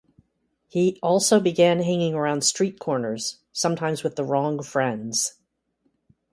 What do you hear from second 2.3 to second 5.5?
street corners, sometimes with the wrong friends.